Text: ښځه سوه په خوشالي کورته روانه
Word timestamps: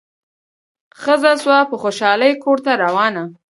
ښځه 1.01 1.31
سوه 1.41 1.57
په 1.69 1.75
خوشالي 1.81 2.31
کورته 2.43 2.71
روانه 2.83 3.23